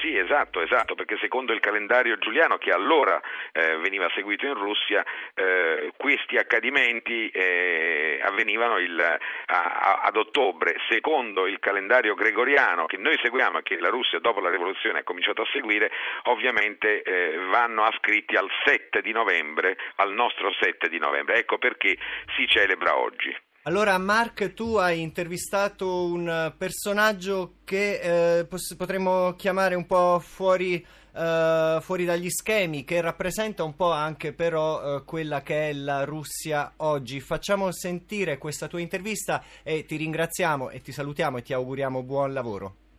Sì, 0.00 0.16
esatto, 0.16 0.62
esatto, 0.62 0.94
perché 0.94 1.18
secondo 1.20 1.52
il 1.52 1.60
calendario 1.60 2.16
giuliano 2.16 2.56
che 2.56 2.70
allora 2.70 3.20
eh, 3.52 3.76
veniva 3.76 4.10
seguito 4.14 4.46
in 4.46 4.54
Russia, 4.54 5.04
eh, 5.34 5.92
questi 5.98 6.38
accadimenti 6.38 7.28
eh, 7.28 8.18
avvenivano 8.24 8.78
il, 8.78 8.98
a, 8.98 10.00
ad 10.02 10.16
ottobre. 10.16 10.76
Secondo 10.88 11.46
il 11.46 11.58
calendario 11.58 12.14
gregoriano 12.14 12.86
che 12.86 12.96
noi 12.96 13.18
seguiamo 13.22 13.58
e 13.58 13.62
che 13.62 13.78
la 13.78 13.90
Russia 13.90 14.18
dopo 14.20 14.40
la 14.40 14.48
rivoluzione 14.48 15.00
ha 15.00 15.04
cominciato 15.04 15.42
a 15.42 15.48
seguire, 15.52 15.90
ovviamente 16.24 17.02
eh, 17.02 17.36
vanno 17.50 17.84
ascritti 17.84 18.36
al 18.36 18.48
7 18.64 19.02
di 19.02 19.12
novembre, 19.12 19.76
al 19.96 20.14
nostro 20.14 20.50
7 20.58 20.88
di 20.88 20.98
novembre. 20.98 21.36
Ecco 21.36 21.58
perché 21.58 21.98
si 22.36 22.46
celebra 22.46 22.96
oggi. 22.96 23.36
Allora, 23.64 23.98
Mark, 23.98 24.54
tu 24.54 24.76
hai 24.76 25.02
intervistato 25.02 26.04
un 26.04 26.54
personaggio 26.56 27.56
che 27.64 28.38
eh, 28.38 28.48
potremmo 28.74 29.34
chiamare 29.36 29.74
un 29.74 29.84
po' 29.84 30.18
fuori, 30.18 30.82
eh, 31.14 31.78
fuori, 31.82 32.06
dagli 32.06 32.30
schemi, 32.30 32.84
che 32.84 33.02
rappresenta 33.02 33.62
un 33.62 33.76
po' 33.76 33.92
anche 33.92 34.32
però 34.32 34.96
eh, 34.96 35.04
quella 35.04 35.42
che 35.42 35.68
è 35.68 35.72
la 35.74 36.04
Russia 36.04 36.72
oggi. 36.76 37.20
Facciamo 37.20 37.70
sentire 37.70 38.38
questa 38.38 38.66
tua 38.66 38.80
intervista 38.80 39.44
e 39.62 39.84
ti 39.84 39.96
ringraziamo 39.96 40.70
e 40.70 40.80
ti 40.80 40.90
salutiamo 40.90 41.36
e 41.36 41.42
ti 41.42 41.52
auguriamo 41.52 42.02
buon 42.02 42.32
lavoro. 42.32 42.89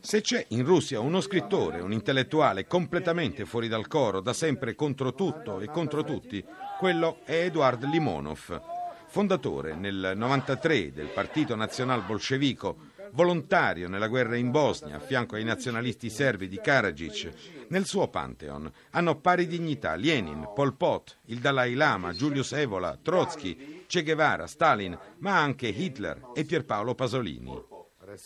Se 0.00 0.20
c'è 0.22 0.46
in 0.48 0.64
Russia 0.64 1.00
uno 1.00 1.20
scrittore, 1.20 1.80
un 1.80 1.92
intellettuale 1.92 2.66
completamente 2.66 3.44
fuori 3.44 3.68
dal 3.68 3.86
coro, 3.86 4.20
da 4.20 4.32
sempre 4.32 4.74
contro 4.74 5.12
tutto 5.12 5.60
e 5.60 5.66
contro 5.66 6.02
tutti, 6.02 6.42
quello 6.78 7.18
è 7.24 7.44
Eduard 7.44 7.84
Limonov, 7.84 8.62
fondatore 9.06 9.74
nel 9.74 10.14
93 10.16 10.92
del 10.92 11.08
Partito 11.08 11.54
Nazional 11.56 12.04
Bolscevico, 12.04 12.88
volontario 13.12 13.86
nella 13.86 14.08
guerra 14.08 14.36
in 14.36 14.50
Bosnia 14.50 14.96
a 14.96 15.00
fianco 15.00 15.34
ai 15.34 15.44
nazionalisti 15.44 16.08
serbi 16.08 16.48
di 16.48 16.58
Karadzic. 16.58 17.66
Nel 17.68 17.84
suo 17.84 18.08
pantheon 18.08 18.70
hanno 18.92 19.20
pari 19.20 19.46
dignità 19.46 19.94
Lenin, 19.94 20.52
Pol 20.54 20.74
Pot, 20.74 21.18
il 21.26 21.40
Dalai 21.40 21.74
Lama, 21.74 22.12
Julius 22.12 22.52
Evola, 22.52 22.98
Trotsky, 23.00 23.84
Che 23.86 24.02
Guevara, 24.02 24.46
Stalin, 24.46 24.98
ma 25.18 25.38
anche 25.38 25.66
Hitler 25.66 26.30
e 26.32 26.44
Pierpaolo 26.44 26.94
Pasolini. 26.94 27.69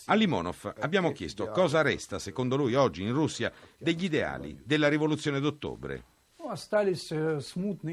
A 0.06 0.14
Limonov 0.14 0.74
abbiamo 0.80 1.12
chiesto 1.12 1.48
cosa 1.48 1.82
resta, 1.82 2.18
secondo 2.18 2.56
lui, 2.56 2.74
oggi 2.74 3.02
in 3.02 3.12
Russia 3.12 3.52
degli 3.78 4.04
ideali 4.04 4.58
della 4.64 4.88
rivoluzione 4.88 5.40
d'ottobre. 5.40 6.04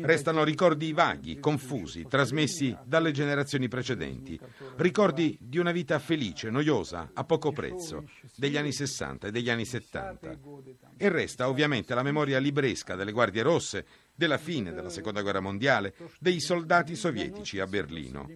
Restano 0.01 0.43
ricordi 0.43 0.91
vaghi, 0.91 1.39
confusi, 1.39 2.05
trasmessi 2.07 2.77
dalle 2.83 3.11
generazioni 3.11 3.69
precedenti. 3.69 4.37
Ricordi 4.75 5.37
di 5.39 5.57
una 5.57 5.71
vita 5.71 5.97
felice, 5.99 6.49
noiosa, 6.49 7.11
a 7.13 7.23
poco 7.23 7.53
prezzo, 7.53 8.03
degli 8.35 8.57
anni 8.57 8.73
60 8.73 9.27
e 9.27 9.31
degli 9.31 9.49
anni 9.49 9.65
70. 9.65 10.37
E 10.97 11.09
resta 11.09 11.47
ovviamente 11.47 11.95
la 11.95 12.03
memoria 12.03 12.39
libresca 12.39 12.95
delle 12.95 13.13
guardie 13.13 13.41
rosse, 13.41 13.85
della 14.13 14.37
fine 14.37 14.73
della 14.73 14.89
seconda 14.89 15.21
guerra 15.21 15.39
mondiale, 15.39 15.95
dei 16.19 16.41
soldati 16.41 16.95
sovietici 16.95 17.59
a 17.59 17.67
Berlino. 17.67 18.27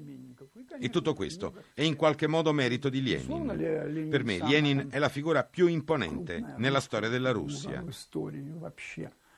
E 0.79 0.89
tutto 0.89 1.13
questo 1.13 1.53
è 1.73 1.81
in 1.81 1.95
qualche 1.95 2.27
modo 2.27 2.53
merito 2.53 2.89
di 2.89 3.01
Lenin. 3.01 4.09
Per 4.09 4.23
me 4.23 4.39
Lenin 4.39 4.87
è 4.89 4.99
la 4.99 5.09
figura 5.09 5.43
più 5.43 5.67
imponente 5.67 6.43
nella 6.57 6.79
storia 6.79 7.09
della 7.09 7.31
Russia. 7.31 7.83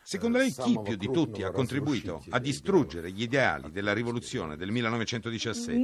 Secondo 0.09 0.37
lei 0.37 0.53
chi 0.53 0.79
più 0.81 0.95
di 0.95 1.11
tutti 1.11 1.43
ha 1.43 1.51
contribuito 1.51 2.23
a 2.29 2.39
distruggere 2.39 3.11
gli 3.11 3.23
ideali 3.23 3.71
della 3.71 3.91
rivoluzione 3.91 4.55
del 4.55 4.71
1917? 4.71 5.77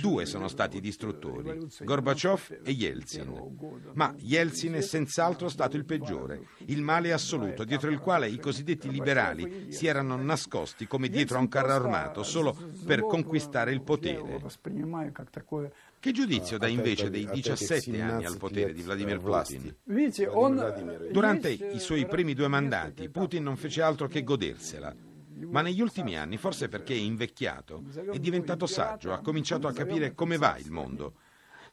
Due 0.00 0.26
sono 0.26 0.46
stati 0.46 0.76
i 0.76 0.80
distruttori, 0.80 1.66
Gorbaciov 1.80 2.60
e 2.62 2.70
Yeltsin. 2.70 3.90
Ma 3.94 4.14
Yeltsin 4.16 4.74
è 4.74 4.80
senz'altro 4.80 5.48
stato 5.48 5.76
il 5.76 5.84
peggiore, 5.84 6.46
il 6.66 6.82
male 6.82 7.12
assoluto, 7.12 7.64
dietro 7.64 7.90
il 7.90 7.98
quale 7.98 8.28
i 8.28 8.38
cosiddetti 8.38 8.88
liberali 8.88 9.72
si 9.72 9.88
erano 9.88 10.14
nascosti 10.14 10.86
come 10.86 11.08
dietro 11.08 11.38
a 11.38 11.40
un 11.40 11.48
carro 11.48 11.72
armato 11.72 12.22
solo 12.22 12.56
per 12.86 13.00
conquistare 13.00 13.72
il 13.72 13.82
potere. 13.82 14.40
Che 16.04 16.12
giudizio 16.12 16.58
dà 16.58 16.66
invece 16.66 17.08
dei 17.08 17.26
17 17.26 17.98
anni 18.02 18.26
al 18.26 18.36
potere 18.36 18.74
di 18.74 18.82
Vladimir 18.82 19.20
Putin? 19.20 19.74
Durante 21.10 21.48
i 21.48 21.78
suoi 21.78 22.06
primi 22.06 22.34
due 22.34 22.46
mandati 22.46 23.08
Putin 23.08 23.42
non 23.42 23.56
fece 23.56 23.80
altro 23.80 24.06
che 24.06 24.22
godersela. 24.22 24.94
Ma 25.46 25.62
negli 25.62 25.80
ultimi 25.80 26.18
anni, 26.18 26.36
forse 26.36 26.68
perché 26.68 26.92
è 26.92 26.98
invecchiato, 26.98 27.84
è 28.12 28.18
diventato 28.18 28.66
saggio, 28.66 29.14
ha 29.14 29.20
cominciato 29.20 29.66
a 29.66 29.72
capire 29.72 30.12
come 30.14 30.36
va 30.36 30.58
il 30.58 30.70
mondo 30.70 31.14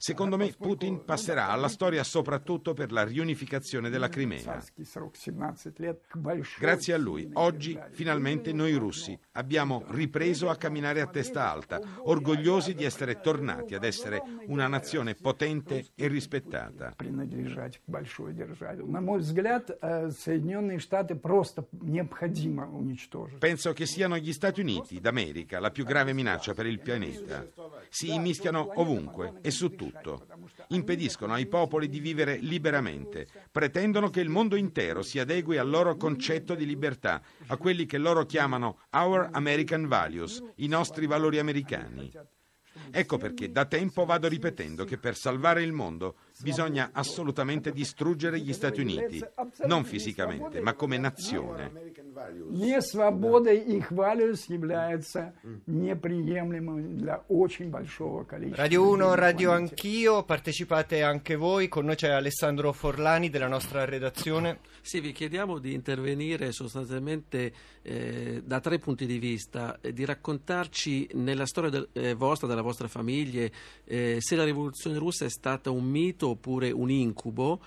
Secondo 0.01 0.36
me 0.36 0.51
Putin 0.58 1.05
passerà 1.05 1.50
alla 1.50 1.67
storia 1.67 2.03
soprattutto 2.03 2.74
per 2.74 2.91
la 2.91 3.03
riunificazione 3.03 3.91
della 3.91 4.10
Crimea. 4.10 4.60
Grazie 6.58 6.93
a 6.96 6.98
lui, 6.98 7.29
oggi 7.34 7.79
finalmente 7.91 8.51
noi 8.51 8.74
russi 8.74 9.15
abbiamo 9.34 9.84
ripreso 9.89 10.50
a 10.50 10.55
camminare 10.55 11.01
a 11.01 11.05
testa 11.05 11.51
alta, 11.51 11.79
orgogliosi 12.00 12.74
di 12.74 12.84
essere 12.84 13.20
tornati 13.20 13.75
ad 13.75 13.84
essere 13.84 14.24
una 14.48 14.65
nazione 14.67 15.13
potente 15.13 15.86
e 15.93 16.08
rispettata. 16.08 16.96
Penso 23.38 23.74
che 23.74 23.86
siano 23.86 24.17
gli 24.17 24.34
Stati 24.34 24.62
Uniti 24.62 25.00
d'America 25.00 25.60
la 25.60 25.70
più 25.70 25.86
grave 25.86 26.13
minaccia 26.13 26.55
per 26.55 26.65
il 26.65 26.79
pianeta. 26.79 27.48
Si 27.89 28.12
immischiano 28.12 28.72
ovunque 28.79 29.34
e 29.41 29.51
su 29.51 29.75
tutto 29.75 29.91
tutto. 29.92 30.26
Impediscono 30.70 31.34
ai 31.34 31.48
popoli 31.48 31.90
di 31.90 32.00
vivere 32.00 32.38
liberamente. 32.38 33.28
Pretendono 33.52 34.10
che 34.10 34.22
il 34.22 34.30
mondo 34.30 34.56
intero 34.56 35.02
si 35.02 35.20
adegui 35.20 35.58
al 35.58 35.70
loro 35.70 35.96
concetto 35.96 36.56
di 36.56 36.66
libertà, 36.66 37.22
a 37.48 37.58
quelli 37.58 37.86
che 37.86 37.98
loro 37.98 38.26
chiamano 38.26 38.80
Our 38.92 39.30
American 39.32 39.88
Values, 39.88 40.42
i 40.56 40.68
nostri 40.68 41.06
valori 41.06 41.40
americani. 41.40 42.12
Ecco 42.90 43.18
perché 43.18 43.52
da 43.52 43.66
tempo 43.66 44.06
vado 44.06 44.28
ripetendo 44.28 44.86
che 44.86 44.98
per 44.98 45.16
salvare 45.16 45.62
il 45.62 45.72
mondo 45.72 46.16
bisogna 46.42 46.90
assolutamente 46.94 47.72
distruggere 47.72 48.40
gli 48.40 48.54
Stati 48.54 48.82
Uniti, 48.82 49.24
non 49.66 49.84
fisicamente, 49.84 50.62
ma 50.62 50.74
come 50.74 50.98
nazione 50.98 51.72
Не 52.50 52.83
свобода 52.83 53.53
их 53.53 53.91
values 53.91 54.45
является 54.49 55.35
неприемлемым 55.67 56.99
для 56.99 57.25
очень 57.29 57.71
большого 57.71 58.25
количества. 58.25 58.62
Radio 58.62 58.91
1, 58.91 59.15
Radio 59.15 59.53
Anch'io, 59.53 60.23
partecipate 60.25 61.03
anche 61.03 61.37
voi, 61.37 61.69
con 61.69 61.87
noi 61.87 61.97
c'è 61.97 62.11
Alessandro 62.11 62.73
Forlani 62.73 63.31
della 63.31 63.49
nostra 63.49 63.85
redazione. 63.87 64.59
Sì, 64.83 65.00
vi 65.00 65.12
chiediamo 65.12 65.59
di 65.59 65.73
intervenire 65.73 66.53
sostanzialmente 66.53 67.53
eh, 67.83 68.43
da 68.45 68.61
tre 68.61 68.79
punti 68.79 69.07
di 69.07 69.19
vista, 69.19 69.79
eh, 69.81 69.93
di 69.93 70.05
raccontarci 70.05 71.11
nella 71.15 71.47
storia 71.47 71.71
del, 71.71 71.88
eh, 71.93 72.15
vostra, 72.15 72.47
della 72.47 72.62
vostra 72.62 72.88
famiglia, 72.88 73.49
eh, 73.85 74.19
se 74.21 74.37
la 74.37 74.45
rivoluzione 74.45 74.99
russa 74.99 75.25
è 75.25 75.31
stata 75.31 75.71
un 75.71 75.85
mito 75.85 76.29
oppure 76.29 76.71
un 76.71 76.91
incubo. 76.91 77.61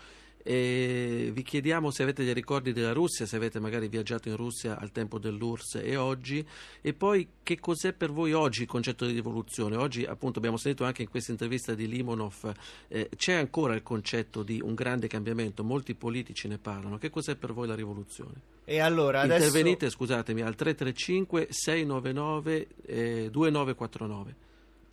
E 0.47 1.31
vi 1.33 1.43
chiediamo 1.43 1.91
se 1.91 2.03
avete 2.03 2.23
dei 2.23 2.35
ricordi 2.35 2.75
della 2.75 2.93
Russia, 2.93 3.25
se 3.25 3.37
avete 3.37 3.59
magari 3.59 3.89
viaggiato 3.89 4.29
in 4.29 4.37
Russia 4.37 4.79
al 4.79 4.93
tempo 4.93 5.19
dell'URSS 5.19 5.77
e 5.83 5.97
oggi, 5.97 6.47
e 6.83 6.93
poi 6.93 7.27
che 7.43 7.59
cos'è 7.59 7.95
per 7.95 8.13
voi 8.13 8.35
oggi 8.35 8.63
il 8.63 8.69
concetto 8.69 9.07
di 9.07 9.13
rivoluzione. 9.15 9.77
Oggi, 9.77 10.05
appunto, 10.05 10.39
abbiamo 10.39 10.59
sentito 10.59 10.85
anche 10.85 11.01
in 11.01 11.09
questa 11.09 11.33
intervista 11.33 11.75
di 11.75 11.89
Limonov, 11.89 12.53
eh, 12.89 13.09
c'è 13.17 13.33
ancora 13.33 13.75
il 13.75 13.83
concetto 13.83 14.43
di 14.43 14.61
un 14.63 14.75
grande 14.75 15.07
cambiamento, 15.07 15.65
molti 15.65 15.95
politici 15.95 16.47
ne 16.47 16.59
parlano. 16.59 16.99
Che 16.99 17.09
cos'è 17.09 17.37
per 17.37 17.55
voi 17.55 17.67
la 17.67 17.75
rivoluzione? 17.75 18.53
E 18.67 18.81
allora 18.81 19.23
adesso... 19.23 19.47
Intervenite, 19.47 19.89
scusatemi, 19.89 20.43
al 20.43 20.55
335 20.55 21.47
699 21.49 22.67
eh, 22.85 23.29
2949. 23.31 24.35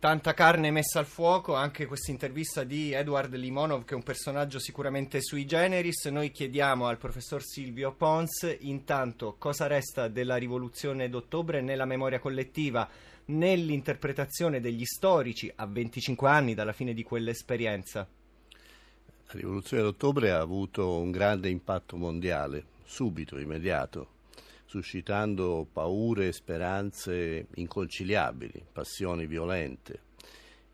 Tanta 0.02 0.34
carne 0.34 0.72
messa 0.72 0.98
al 0.98 1.06
fuoco, 1.06 1.54
anche 1.54 1.86
questa 1.86 2.10
intervista 2.10 2.64
di 2.64 2.90
Edward 2.90 3.32
Limonov, 3.36 3.84
che 3.84 3.92
è 3.92 3.96
un 3.96 4.02
personaggio 4.02 4.58
sicuramente 4.58 5.22
sui 5.22 5.46
generis. 5.46 6.06
Noi 6.06 6.32
chiediamo 6.32 6.88
al 6.88 6.98
professor 6.98 7.40
Silvio 7.40 7.92
Pons 7.92 8.56
intanto 8.62 9.36
cosa 9.38 9.68
resta 9.68 10.08
della 10.08 10.34
rivoluzione 10.34 11.08
d'ottobre 11.08 11.60
nella 11.60 11.84
memoria 11.84 12.18
collettiva, 12.18 12.88
nell'interpretazione 13.26 14.58
degli 14.58 14.84
storici 14.84 15.52
a 15.54 15.66
25 15.66 16.28
anni 16.28 16.54
dalla 16.54 16.72
fine 16.72 16.94
di 16.94 17.04
quell'esperienza. 17.04 18.00
La 18.00 19.32
rivoluzione 19.34 19.84
d'ottobre 19.84 20.32
ha 20.32 20.40
avuto 20.40 20.98
un 20.98 21.12
grande 21.12 21.48
impatto 21.48 21.96
mondiale, 21.96 22.64
subito, 22.82 23.38
immediato 23.38 24.08
suscitando 24.72 25.66
paure 25.70 26.28
e 26.28 26.32
speranze 26.32 27.46
inconciliabili, 27.56 28.64
passioni 28.72 29.26
violente 29.26 30.00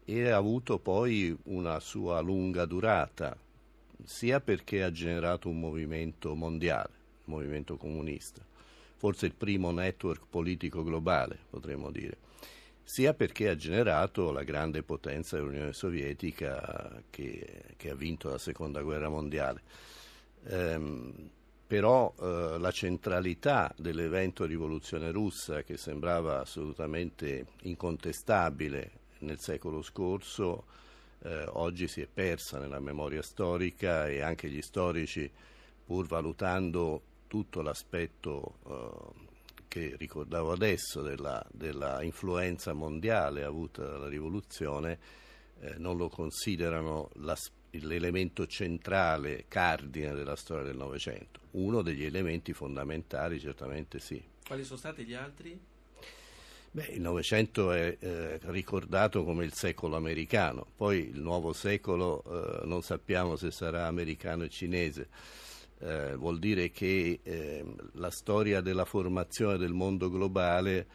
e 0.04 0.30
ha 0.30 0.36
avuto 0.36 0.78
poi 0.78 1.36
una 1.46 1.80
sua 1.80 2.20
lunga 2.20 2.64
durata, 2.64 3.36
sia 4.04 4.40
perché 4.40 4.84
ha 4.84 4.92
generato 4.92 5.48
un 5.48 5.58
movimento 5.58 6.36
mondiale, 6.36 6.92
il 7.24 7.32
movimento 7.32 7.76
comunista, 7.76 8.40
forse 8.94 9.26
il 9.26 9.34
primo 9.34 9.72
network 9.72 10.26
politico 10.30 10.84
globale, 10.84 11.36
potremmo 11.50 11.90
dire, 11.90 12.18
sia 12.84 13.14
perché 13.14 13.48
ha 13.48 13.56
generato 13.56 14.30
la 14.30 14.44
grande 14.44 14.84
potenza 14.84 15.34
dell'Unione 15.34 15.72
Sovietica 15.72 17.02
che, 17.10 17.64
che 17.76 17.90
ha 17.90 17.96
vinto 17.96 18.30
la 18.30 18.38
seconda 18.38 18.80
guerra 18.80 19.08
mondiale. 19.08 19.60
Ehm, 20.44 21.30
però 21.68 22.14
eh, 22.18 22.56
la 22.58 22.70
centralità 22.70 23.70
dell'evento 23.76 24.46
rivoluzione 24.46 25.10
russa, 25.10 25.62
che 25.62 25.76
sembrava 25.76 26.40
assolutamente 26.40 27.48
incontestabile 27.64 28.90
nel 29.18 29.38
secolo 29.38 29.82
scorso, 29.82 30.64
eh, 31.24 31.44
oggi 31.46 31.86
si 31.86 32.00
è 32.00 32.06
persa 32.06 32.58
nella 32.58 32.80
memoria 32.80 33.20
storica 33.20 34.08
e 34.08 34.22
anche 34.22 34.48
gli 34.48 34.62
storici, 34.62 35.30
pur 35.84 36.06
valutando 36.06 37.02
tutto 37.26 37.60
l'aspetto 37.60 38.54
eh, 38.66 39.26
che 39.68 39.94
ricordavo 39.98 40.52
adesso 40.52 41.02
della, 41.02 41.44
della, 41.52 42.02
influenza 42.02 42.72
mondiale 42.72 43.44
avuta 43.44 43.84
dalla 43.84 44.08
rivoluzione, 44.08 44.98
eh, 45.60 45.74
non 45.76 45.98
lo 45.98 46.08
considerano 46.08 47.10
l'aspetto 47.16 47.57
l'elemento 47.72 48.46
centrale, 48.46 49.44
cardine 49.48 50.14
della 50.14 50.36
storia 50.36 50.64
del 50.64 50.76
Novecento. 50.76 51.40
Uno 51.52 51.82
degli 51.82 52.04
elementi 52.04 52.52
fondamentali 52.52 53.38
certamente 53.38 53.98
sì. 53.98 54.22
Quali 54.46 54.64
sono 54.64 54.78
stati 54.78 55.04
gli 55.04 55.14
altri? 55.14 55.58
Beh, 56.70 56.86
il 56.90 57.00
Novecento 57.00 57.72
è 57.72 57.96
eh, 57.98 58.38
ricordato 58.42 59.24
come 59.24 59.44
il 59.44 59.54
secolo 59.54 59.96
americano, 59.96 60.66
poi 60.76 61.08
il 61.08 61.20
nuovo 61.20 61.52
secolo 61.52 62.22
eh, 62.24 62.66
non 62.66 62.82
sappiamo 62.82 63.36
se 63.36 63.50
sarà 63.50 63.86
americano 63.86 64.44
e 64.44 64.48
cinese. 64.50 65.08
Eh, 65.80 66.14
vuol 66.16 66.38
dire 66.38 66.70
che 66.70 67.20
ehm, 67.22 67.90
la 67.94 68.10
storia 68.10 68.60
della 68.60 68.84
formazione 68.84 69.56
del 69.56 69.72
mondo 69.72 70.10
globale 70.10 70.86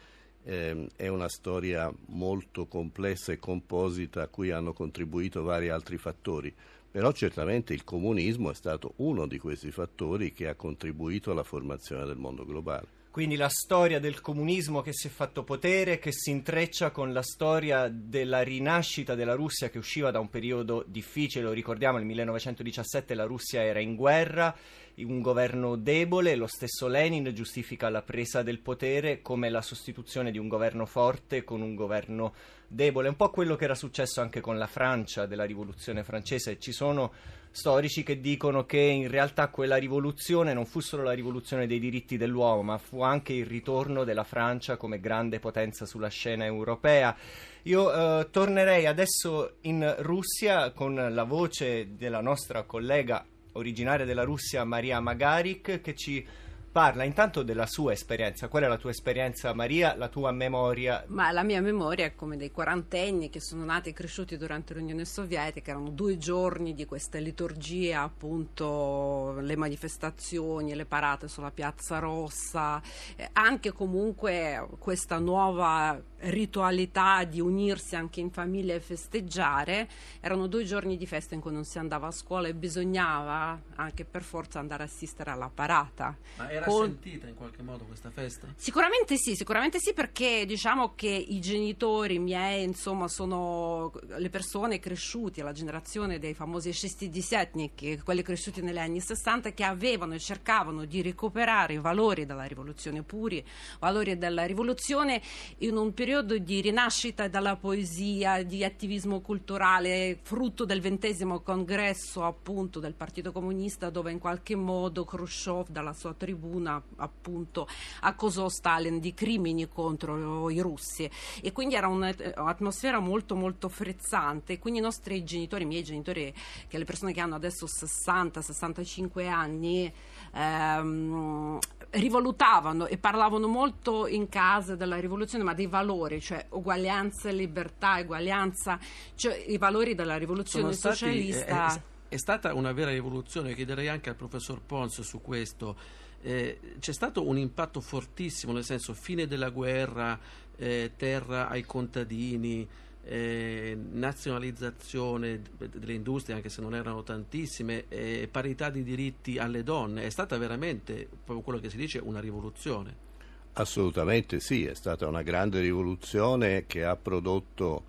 eh, 0.44 0.86
è 0.96 1.08
una 1.08 1.28
storia 1.28 1.92
molto 2.06 2.66
complessa 2.66 3.32
e 3.32 3.38
composita 3.38 4.22
a 4.22 4.28
cui 4.28 4.50
hanno 4.50 4.72
contribuito 4.72 5.42
vari 5.42 5.68
altri 5.68 5.96
fattori, 5.96 6.54
però 6.90 7.10
certamente 7.12 7.74
il 7.74 7.84
comunismo 7.84 8.50
è 8.50 8.54
stato 8.54 8.92
uno 8.96 9.26
di 9.26 9.38
questi 9.38 9.70
fattori 9.70 10.32
che 10.32 10.48
ha 10.48 10.54
contribuito 10.54 11.30
alla 11.30 11.42
formazione 11.42 12.04
del 12.04 12.16
mondo 12.16 12.44
globale. 12.44 13.02
Quindi 13.14 13.36
la 13.36 13.48
storia 13.48 14.00
del 14.00 14.20
comunismo 14.20 14.82
che 14.82 14.92
si 14.92 15.06
è 15.06 15.10
fatto 15.10 15.44
potere, 15.44 16.00
che 16.00 16.10
si 16.10 16.30
intreccia 16.30 16.90
con 16.90 17.12
la 17.12 17.22
storia 17.22 17.88
della 17.88 18.42
rinascita 18.42 19.14
della 19.14 19.34
Russia 19.34 19.70
che 19.70 19.78
usciva 19.78 20.10
da 20.10 20.18
un 20.18 20.28
periodo 20.28 20.84
difficile, 20.84 21.44
lo 21.44 21.52
ricordiamo 21.52 21.98
nel 21.98 22.06
1917 22.06 23.14
la 23.14 23.22
Russia 23.22 23.62
era 23.62 23.78
in 23.78 23.94
guerra, 23.94 24.52
un 24.98 25.20
governo 25.20 25.76
debole, 25.76 26.36
lo 26.36 26.46
stesso 26.46 26.86
Lenin 26.86 27.32
giustifica 27.34 27.88
la 27.88 28.02
presa 28.02 28.42
del 28.42 28.60
potere 28.60 29.22
come 29.22 29.50
la 29.50 29.62
sostituzione 29.62 30.30
di 30.30 30.38
un 30.38 30.48
governo 30.48 30.86
forte 30.86 31.42
con 31.42 31.62
un 31.62 31.74
governo 31.74 32.34
debole, 32.68 33.08
un 33.08 33.16
po' 33.16 33.30
quello 33.30 33.56
che 33.56 33.64
era 33.64 33.74
successo 33.74 34.20
anche 34.20 34.40
con 34.40 34.56
la 34.56 34.66
Francia 34.66 35.26
della 35.26 35.44
rivoluzione 35.44 36.04
francese, 36.04 36.58
ci 36.58 36.72
sono 36.72 37.12
storici 37.50 38.02
che 38.02 38.20
dicono 38.20 38.66
che 38.66 38.80
in 38.80 39.08
realtà 39.08 39.46
quella 39.46 39.76
rivoluzione 39.76 40.52
non 40.52 40.66
fu 40.66 40.80
solo 40.80 41.04
la 41.04 41.12
rivoluzione 41.12 41.68
dei 41.68 41.78
diritti 41.78 42.16
dell'uomo, 42.16 42.62
ma 42.62 42.78
fu 42.78 43.02
anche 43.02 43.32
il 43.32 43.46
ritorno 43.46 44.02
della 44.02 44.24
Francia 44.24 44.76
come 44.76 44.98
grande 44.98 45.38
potenza 45.38 45.86
sulla 45.86 46.08
scena 46.08 46.44
europea. 46.44 47.16
Io 47.62 47.92
eh, 48.20 48.28
tornerei 48.30 48.86
adesso 48.86 49.58
in 49.62 49.94
Russia 50.00 50.72
con 50.72 50.94
la 50.94 51.22
voce 51.22 51.94
della 51.94 52.20
nostra 52.20 52.64
collega 52.64 53.24
originaria 53.54 54.06
della 54.06 54.24
Russia, 54.24 54.64
Maria 54.64 55.00
Magarik, 55.00 55.80
che 55.80 55.94
ci 55.94 56.26
parla 56.74 57.04
intanto 57.04 57.44
della 57.44 57.66
sua 57.66 57.92
esperienza. 57.92 58.48
Qual 58.48 58.64
è 58.64 58.66
la 58.66 58.76
tua 58.76 58.90
esperienza, 58.90 59.54
Maria, 59.54 59.94
la 59.94 60.08
tua 60.08 60.32
memoria? 60.32 61.04
Ma 61.06 61.30
la 61.30 61.44
mia 61.44 61.60
memoria 61.60 62.06
è 62.06 62.16
come 62.16 62.36
dei 62.36 62.50
quarantenni 62.50 63.30
che 63.30 63.40
sono 63.40 63.64
nati 63.64 63.90
e 63.90 63.92
cresciuti 63.92 64.36
durante 64.36 64.74
l'Unione 64.74 65.04
Sovietica, 65.04 65.70
erano 65.70 65.90
due 65.90 66.18
giorni 66.18 66.74
di 66.74 66.84
questa 66.84 67.18
liturgia, 67.18 68.02
appunto 68.02 69.38
le 69.38 69.54
manifestazioni, 69.54 70.74
le 70.74 70.84
parate 70.84 71.28
sulla 71.28 71.52
Piazza 71.52 72.00
Rossa, 72.00 72.82
eh, 73.14 73.28
anche 73.34 73.70
comunque 73.70 74.66
questa 74.80 75.20
nuova 75.20 76.02
ritualità 76.24 77.24
di 77.24 77.40
unirsi 77.40 77.96
anche 77.96 78.20
in 78.20 78.30
famiglia 78.30 78.74
e 78.74 78.80
festeggiare, 78.80 79.88
erano 80.20 80.46
due 80.46 80.64
giorni 80.64 80.96
di 80.96 81.06
festa 81.06 81.34
in 81.34 81.40
cui 81.40 81.52
non 81.52 81.64
si 81.64 81.78
andava 81.78 82.06
a 82.06 82.10
scuola 82.10 82.48
e 82.48 82.54
bisognava 82.54 83.60
anche 83.74 84.04
per 84.04 84.22
forza 84.22 84.58
andare 84.58 84.82
a 84.82 84.86
assistere 84.86 85.30
alla 85.30 85.50
parata. 85.52 86.16
Ma 86.36 86.50
era 86.50 86.64
con... 86.64 86.86
sentita 86.86 87.26
in 87.26 87.34
qualche 87.34 87.62
modo 87.62 87.84
questa 87.84 88.10
festa? 88.10 88.48
Sicuramente 88.56 89.16
sì, 89.16 89.34
sicuramente 89.34 89.78
sì 89.78 89.92
perché 89.92 90.44
diciamo 90.46 90.94
che 90.94 91.08
i 91.08 91.40
genitori 91.40 92.18
miei 92.18 92.64
insomma 92.64 93.08
sono 93.08 93.92
le 94.16 94.30
persone 94.30 94.78
cresciute, 94.78 95.42
la 95.42 95.52
generazione 95.52 96.18
dei 96.18 96.34
famosi 96.34 96.72
scistidisetnik, 96.72 98.02
quelli 98.02 98.22
cresciuti 98.22 98.62
negli 98.62 98.78
anni 98.78 99.00
60 99.00 99.52
che 99.52 99.64
avevano 99.64 100.14
e 100.14 100.18
cercavano 100.18 100.84
di 100.84 101.02
recuperare 101.02 101.74
i 101.74 101.78
valori 101.78 102.24
della 102.24 102.44
rivoluzione 102.44 103.02
puri, 103.02 103.44
valori 103.78 104.16
della 104.16 104.44
rivoluzione 104.44 105.20
in 105.58 105.76
un 105.76 105.92
periodo 105.92 106.13
di 106.22 106.60
rinascita 106.60 107.28
dalla 107.28 107.56
poesia, 107.56 108.42
di 108.42 108.62
attivismo 108.62 109.20
culturale, 109.20 110.18
frutto 110.22 110.64
del 110.64 110.80
ventesimo 110.80 111.40
congresso 111.40 112.24
appunto 112.24 112.78
del 112.78 112.94
Partito 112.94 113.32
Comunista 113.32 113.90
dove 113.90 114.12
in 114.12 114.18
qualche 114.18 114.54
modo 114.54 115.04
Khrushchev 115.04 115.68
dalla 115.68 115.92
sua 115.92 116.14
tribuna 116.14 116.82
appunto 116.96 117.66
accusò 118.00 118.48
Stalin 118.48 119.00
di 119.00 119.14
crimini 119.14 119.68
contro 119.68 120.50
i 120.50 120.60
russi. 120.60 121.10
E 121.40 121.52
quindi 121.52 121.74
era 121.74 121.88
un'atmosfera 121.88 122.98
molto 123.00 123.34
molto 123.34 123.68
frizzante. 123.68 124.58
Quindi 124.58 124.80
i 124.80 124.82
nostri 124.82 125.24
genitori, 125.24 125.64
i 125.64 125.66
miei 125.66 125.82
genitori 125.82 126.34
che 126.68 126.78
le 126.78 126.84
persone 126.84 127.12
che 127.12 127.20
hanno 127.20 127.34
adesso 127.34 127.66
60-65 127.66 129.28
anni 129.28 129.92
ehm, 130.34 131.58
rivalutavano 131.90 132.86
e 132.86 132.98
parlavano 132.98 133.46
molto 133.46 134.06
in 134.06 134.28
casa 134.28 134.74
della 134.74 134.98
rivoluzione, 134.98 135.44
ma 135.44 135.54
dei 135.54 135.66
valori, 135.66 136.03
cioè 136.20 136.46
uguaglianza, 136.50 137.30
libertà, 137.30 137.98
uguaglianza, 138.00 138.78
cioè 139.14 139.42
i 139.46 139.58
valori 139.58 139.94
della 139.94 140.16
rivoluzione 140.16 140.72
stati, 140.72 140.96
socialista. 140.96 141.74
È, 141.74 141.76
è, 141.76 141.82
è, 142.08 142.16
stata 142.16 142.54
una 142.54 142.72
vera 142.72 142.90
rivoluzione, 142.90 143.54
chiederei 143.54 143.88
anche 143.88 144.10
al 144.10 144.16
professor 144.16 144.60
Pons 144.60 145.00
su 145.02 145.20
questo. 145.20 145.76
Eh, 146.22 146.58
c'è 146.78 146.92
stato 146.92 147.26
un 147.26 147.36
impatto 147.36 147.80
fortissimo, 147.80 148.52
nel 148.52 148.64
senso 148.64 148.94
fine 148.94 149.26
della 149.26 149.50
guerra, 149.50 150.18
eh, 150.56 150.92
terra 150.96 151.48
ai 151.48 151.64
contadini, 151.64 152.66
eh, 153.04 153.76
nazionalizzazione 153.92 155.42
delle 155.58 155.92
industrie, 155.92 156.34
anche 156.34 156.48
se 156.48 156.60
non 156.60 156.74
erano 156.74 157.02
tantissime, 157.02 157.84
eh, 157.88 158.28
parità 158.30 158.70
di 158.70 158.82
diritti 158.82 159.38
alle 159.38 159.62
donne, 159.62 160.04
è 160.04 160.10
stata 160.10 160.38
veramente, 160.38 161.06
proprio 161.06 161.40
quello 161.42 161.60
che 161.60 161.70
si 161.70 161.76
dice, 161.76 161.98
una 161.98 162.20
rivoluzione. 162.20 163.12
Assolutamente 163.56 164.40
sì, 164.40 164.66
è 164.66 164.74
stata 164.74 165.06
una 165.06 165.22
grande 165.22 165.60
rivoluzione 165.60 166.66
che 166.66 166.84
ha 166.84 166.96
prodotto 166.96 167.84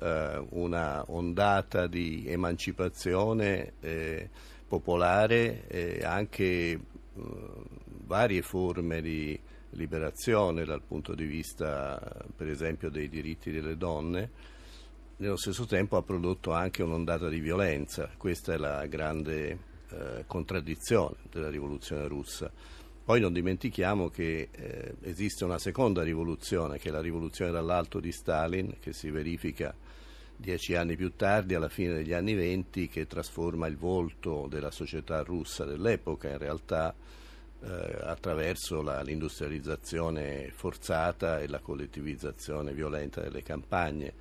eh, 0.00 0.46
una 0.50 1.02
ondata 1.08 1.86
di 1.86 2.24
emancipazione 2.26 3.72
eh, 3.80 4.28
popolare 4.68 5.66
e 5.66 6.04
anche 6.04 6.78
varie 8.04 8.42
forme 8.42 9.00
di 9.00 9.38
liberazione 9.70 10.64
dal 10.64 10.82
punto 10.82 11.14
di 11.14 11.24
vista 11.24 11.98
per 12.36 12.48
esempio 12.48 12.90
dei 12.90 13.08
diritti 13.08 13.50
delle 13.50 13.78
donne, 13.78 14.30
nello 15.16 15.36
stesso 15.36 15.64
tempo 15.64 15.96
ha 15.96 16.02
prodotto 16.02 16.52
anche 16.52 16.82
un'ondata 16.82 17.28
di 17.28 17.40
violenza, 17.40 18.10
questa 18.18 18.52
è 18.52 18.56
la 18.58 18.84
grande 18.86 19.58
eh, 19.90 20.24
contraddizione 20.26 21.16
della 21.30 21.48
rivoluzione 21.48 22.06
russa. 22.06 22.50
Poi 23.08 23.20
non 23.20 23.32
dimentichiamo 23.32 24.10
che 24.10 24.50
eh, 24.52 24.96
esiste 25.00 25.42
una 25.42 25.58
seconda 25.58 26.02
rivoluzione, 26.02 26.76
che 26.76 26.90
è 26.90 26.92
la 26.92 27.00
rivoluzione 27.00 27.50
dall'alto 27.50 28.00
di 28.00 28.12
Stalin, 28.12 28.76
che 28.80 28.92
si 28.92 29.08
verifica 29.08 29.74
dieci 30.36 30.74
anni 30.74 30.94
più 30.94 31.14
tardi, 31.16 31.54
alla 31.54 31.70
fine 31.70 31.94
degli 31.94 32.12
anni 32.12 32.34
venti, 32.34 32.86
che 32.86 33.06
trasforma 33.06 33.66
il 33.66 33.78
volto 33.78 34.46
della 34.50 34.70
società 34.70 35.22
russa 35.22 35.64
dell'epoca 35.64 36.28
in 36.28 36.36
realtà 36.36 36.94
eh, 37.62 37.98
attraverso 38.02 38.82
la, 38.82 39.00
l'industrializzazione 39.00 40.50
forzata 40.54 41.40
e 41.40 41.48
la 41.48 41.60
collettivizzazione 41.60 42.74
violenta 42.74 43.22
delle 43.22 43.42
campagne. 43.42 44.12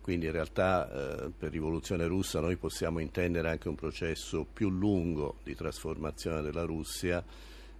Quindi 0.00 0.24
in 0.24 0.32
realtà 0.32 0.90
eh, 0.90 1.30
per 1.36 1.50
rivoluzione 1.50 2.06
russa 2.06 2.40
noi 2.40 2.56
possiamo 2.56 3.00
intendere 3.00 3.50
anche 3.50 3.68
un 3.68 3.74
processo 3.74 4.46
più 4.50 4.70
lungo 4.70 5.40
di 5.42 5.54
trasformazione 5.54 6.40
della 6.40 6.64
Russia 6.64 7.22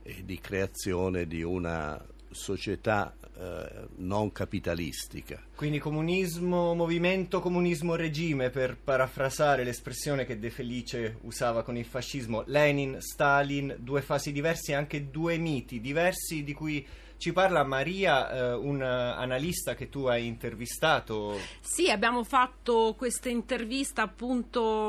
e 0.02 0.22
di 0.24 0.38
creazione 0.40 1.26
di 1.26 1.42
una 1.42 2.02
società 2.30 3.14
eh, 3.36 3.88
non 3.96 4.32
capitalistica. 4.32 5.42
Quindi 5.54 5.78
comunismo, 5.78 6.74
movimento, 6.74 7.40
comunismo, 7.40 7.94
regime, 7.94 8.50
per 8.50 8.76
parafrasare 8.76 9.64
l'espressione 9.64 10.24
che 10.24 10.38
De 10.38 10.50
Felice 10.50 11.18
usava 11.22 11.62
con 11.62 11.76
il 11.76 11.84
fascismo, 11.84 12.42
Lenin, 12.46 13.00
Stalin, 13.00 13.76
due 13.78 14.02
fasi 14.02 14.32
diverse 14.32 14.72
e 14.72 14.74
anche 14.74 15.10
due 15.10 15.38
miti 15.38 15.80
diversi 15.80 16.44
di 16.44 16.52
cui 16.52 16.86
ci 17.16 17.32
parla 17.32 17.64
Maria, 17.64 18.30
eh, 18.30 18.54
un 18.54 18.80
analista 18.80 19.74
che 19.74 19.90
tu 19.90 20.06
hai 20.06 20.26
intervistato. 20.26 21.38
Sì, 21.60 21.90
abbiamo 21.90 22.24
fatto 22.24 22.94
questa 22.96 23.28
intervista 23.28 24.02
appunto 24.02 24.88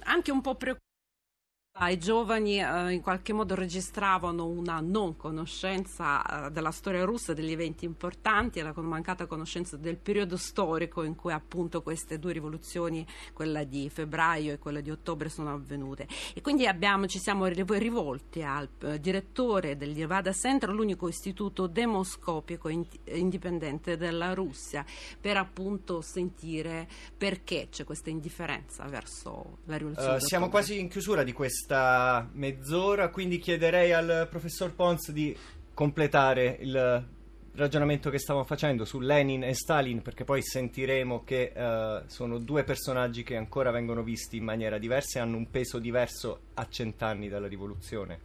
anche 0.00 0.30
un 0.32 0.40
po' 0.40 0.54
preoccupante 0.56 0.86
i 1.86 1.98
giovani 1.98 2.60
eh, 2.60 2.90
in 2.90 3.00
qualche 3.00 3.32
modo 3.32 3.54
registravano 3.54 4.46
una 4.46 4.80
non 4.80 5.16
conoscenza 5.16 6.46
eh, 6.46 6.50
della 6.50 6.72
storia 6.72 7.04
russa, 7.04 7.34
degli 7.34 7.52
eventi 7.52 7.84
importanti 7.84 8.58
e 8.58 8.62
la 8.62 8.72
mancata 8.74 9.26
conoscenza 9.26 9.76
del 9.76 9.96
periodo 9.96 10.36
storico 10.36 11.04
in 11.04 11.14
cui 11.14 11.32
appunto 11.32 11.80
queste 11.80 12.18
due 12.18 12.32
rivoluzioni, 12.32 13.06
quella 13.32 13.62
di 13.62 13.88
febbraio 13.88 14.52
e 14.52 14.58
quella 14.58 14.80
di 14.80 14.90
ottobre, 14.90 15.28
sono 15.28 15.54
avvenute. 15.54 16.08
E 16.34 16.40
quindi 16.40 16.66
abbiamo, 16.66 17.06
ci 17.06 17.20
siamo 17.20 17.46
rivolti 17.46 18.42
al 18.42 18.68
eh, 18.80 18.98
direttore 18.98 19.76
del 19.76 19.90
Nevada 19.90 20.32
Center, 20.32 20.70
l'unico 20.70 21.06
istituto 21.06 21.68
demoscopico 21.68 22.68
in, 22.68 22.84
indipendente 23.04 23.96
della 23.96 24.34
Russia, 24.34 24.84
per 25.20 25.36
appunto 25.36 26.00
sentire 26.00 26.88
perché 27.16 27.68
c'è 27.70 27.84
questa 27.84 28.10
indifferenza 28.10 28.84
verso 28.86 29.58
la 29.66 29.76
rivoluzione. 29.76 30.16
Uh, 30.16 30.18
siamo 30.18 30.48
quasi 30.48 30.80
in 30.80 30.88
chiusura 30.88 31.22
di 31.22 31.32
questa 31.32 31.66
questa 31.68 32.26
mezz'ora, 32.32 33.10
quindi 33.10 33.38
chiederei 33.38 33.92
al 33.92 34.26
professor 34.30 34.74
Pons 34.74 35.10
di 35.10 35.36
completare 35.74 36.56
il 36.60 37.06
ragionamento 37.52 38.08
che 38.08 38.18
stiamo 38.18 38.42
facendo 38.44 38.86
su 38.86 39.00
Lenin 39.00 39.42
e 39.42 39.52
Stalin, 39.52 40.00
perché 40.00 40.24
poi 40.24 40.40
sentiremo 40.42 41.24
che 41.24 41.52
uh, 41.54 42.08
sono 42.08 42.38
due 42.38 42.64
personaggi 42.64 43.22
che 43.22 43.36
ancora 43.36 43.70
vengono 43.70 44.02
visti 44.02 44.38
in 44.38 44.44
maniera 44.44 44.78
diversa 44.78 45.18
e 45.18 45.22
hanno 45.22 45.36
un 45.36 45.50
peso 45.50 45.78
diverso 45.78 46.40
a 46.54 46.66
cent'anni 46.66 47.28
dalla 47.28 47.48
rivoluzione. 47.48 48.18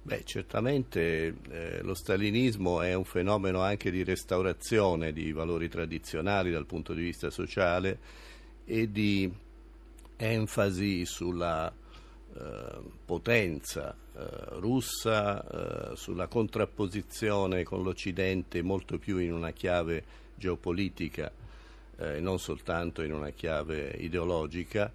Beh, 0.00 0.22
certamente 0.22 1.34
eh, 1.50 1.82
lo 1.82 1.94
stalinismo 1.94 2.80
è 2.80 2.94
un 2.94 3.04
fenomeno 3.04 3.60
anche 3.60 3.90
di 3.90 4.04
restaurazione 4.04 5.12
di 5.12 5.32
valori 5.32 5.68
tradizionali 5.68 6.52
dal 6.52 6.64
punto 6.64 6.94
di 6.94 7.02
vista 7.02 7.28
sociale 7.28 7.98
e 8.64 8.90
di 8.90 9.30
enfasi 10.16 11.04
sulla 11.04 11.68
eh, 11.68 11.86
potenza 13.04 13.96
eh, 14.14 14.26
russa, 14.58 15.90
eh, 15.92 15.96
sulla 15.96 16.28
contrapposizione 16.28 17.64
con 17.64 17.82
l'Occidente 17.82 18.62
molto 18.62 18.98
più 18.98 19.18
in 19.18 19.32
una 19.32 19.50
chiave 19.50 20.04
geopolitica 20.34 21.32
e 21.96 22.20
non 22.20 22.38
soltanto 22.38 23.02
in 23.02 23.12
una 23.12 23.30
chiave 23.30 23.88
ideologica. 23.98 24.92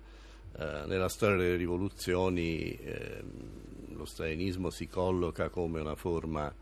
nella 0.55 1.09
storia 1.09 1.35
delle 1.35 1.57
rivoluzioni 1.57 2.77
ehm, 2.79 3.95
lo 3.95 4.05
stalinismo 4.05 4.69
si 4.69 4.87
colloca 4.87 5.49
come 5.49 5.81
una 5.81 5.95
forma 5.95 6.53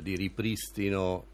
di 0.00 0.16
ripristino 0.16 1.26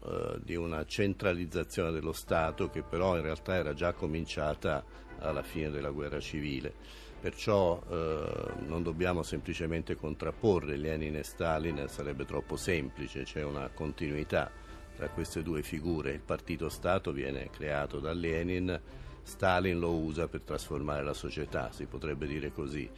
di 0.43 0.55
una 0.55 0.85
centralizzazione 0.85 1.91
dello 1.91 2.11
Stato 2.11 2.69
che 2.69 2.83
però 2.83 3.15
in 3.15 3.21
realtà 3.21 3.55
era 3.55 3.73
già 3.73 3.93
cominciata 3.93 4.83
alla 5.19 5.43
fine 5.43 5.69
della 5.69 5.91
guerra 5.91 6.19
civile. 6.19 7.02
Perciò 7.23 7.81
eh, 7.89 8.65
non 8.67 8.83
dobbiamo 8.83 9.23
semplicemente 9.23 9.95
contrapporre 9.95 10.75
Lenin 10.75 11.15
e 11.15 11.23
Stalin, 11.23 11.85
sarebbe 11.87 12.25
troppo 12.25 12.57
semplice, 12.57 13.23
c'è 13.23 13.41
una 13.45 13.69
continuità 13.69 14.51
tra 14.93 15.07
queste 15.07 15.41
due 15.41 15.63
figure. 15.63 16.11
Il 16.11 16.19
partito 16.19 16.67
Stato 16.67 17.13
viene 17.13 17.49
creato 17.49 18.01
da 18.01 18.11
Lenin, 18.11 18.77
Stalin 19.21 19.79
lo 19.79 19.93
usa 19.93 20.27
per 20.27 20.41
trasformare 20.41 21.01
la 21.01 21.13
società, 21.13 21.71
si 21.71 21.85
potrebbe 21.85 22.27
dire 22.27 22.51
così. 22.51 22.89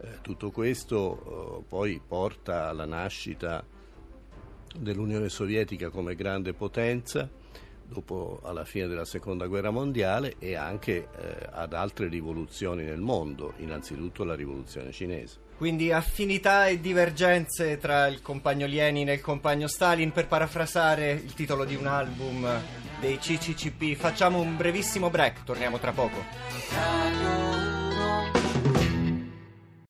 Eh, 0.00 0.20
tutto 0.22 0.50
questo 0.50 1.58
eh, 1.60 1.64
poi 1.68 2.00
porta 2.00 2.68
alla 2.68 2.86
nascita 2.86 3.62
dell'Unione 4.78 5.28
Sovietica 5.28 5.90
come 5.90 6.14
grande 6.14 6.54
potenza 6.54 7.28
dopo 7.88 8.40
alla 8.44 8.64
fine 8.64 8.86
della 8.86 9.04
seconda 9.04 9.46
guerra 9.46 9.70
mondiale 9.70 10.34
e 10.38 10.54
anche 10.54 11.08
eh, 11.16 11.48
ad 11.50 11.72
altre 11.72 12.08
rivoluzioni 12.08 12.84
nel 12.84 13.00
mondo, 13.00 13.54
innanzitutto 13.58 14.24
la 14.24 14.34
rivoluzione 14.34 14.92
cinese. 14.92 15.46
Quindi 15.56 15.90
affinità 15.90 16.68
e 16.68 16.80
divergenze 16.80 17.78
tra 17.78 18.06
il 18.06 18.22
compagno 18.22 18.66
Lenin 18.66 19.08
e 19.08 19.14
il 19.14 19.20
compagno 19.20 19.66
Stalin, 19.66 20.12
per 20.12 20.28
parafrasare 20.28 21.10
il 21.10 21.34
titolo 21.34 21.64
di 21.64 21.74
un 21.74 21.86
album 21.86 22.46
dei 23.00 23.18
CCCP. 23.18 23.96
Facciamo 23.96 24.40
un 24.40 24.56
brevissimo 24.56 25.10
break, 25.10 25.42
torniamo 25.42 25.78
tra 25.78 25.90
poco. 25.90 27.57